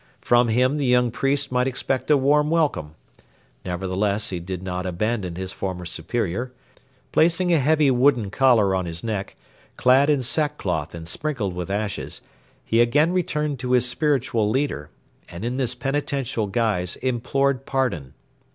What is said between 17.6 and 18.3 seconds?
pardon.